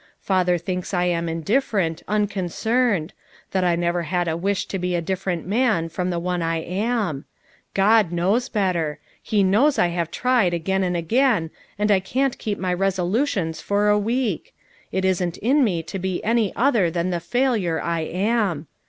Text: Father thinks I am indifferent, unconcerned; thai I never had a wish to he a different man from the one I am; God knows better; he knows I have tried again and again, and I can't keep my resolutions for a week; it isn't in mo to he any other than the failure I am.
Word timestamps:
Father 0.19 0.57
thinks 0.57 0.95
I 0.95 1.03
am 1.05 1.29
indifferent, 1.29 2.01
unconcerned; 2.07 3.13
thai 3.51 3.73
I 3.73 3.75
never 3.75 4.01
had 4.01 4.27
a 4.27 4.35
wish 4.35 4.65
to 4.69 4.79
he 4.79 4.95
a 4.95 4.99
different 5.01 5.45
man 5.45 5.89
from 5.89 6.09
the 6.09 6.17
one 6.17 6.41
I 6.41 6.57
am; 6.57 7.25
God 7.75 8.11
knows 8.11 8.49
better; 8.49 8.97
he 9.21 9.43
knows 9.43 9.77
I 9.77 9.89
have 9.89 10.09
tried 10.09 10.55
again 10.55 10.83
and 10.83 10.97
again, 10.97 11.51
and 11.77 11.91
I 11.91 11.99
can't 11.99 12.39
keep 12.39 12.57
my 12.57 12.73
resolutions 12.73 13.61
for 13.61 13.89
a 13.89 13.99
week; 13.99 14.55
it 14.91 15.05
isn't 15.05 15.37
in 15.37 15.63
mo 15.63 15.83
to 15.83 15.99
he 15.99 16.23
any 16.23 16.51
other 16.55 16.89
than 16.89 17.11
the 17.11 17.19
failure 17.19 17.79
I 17.79 17.99
am. 17.99 18.65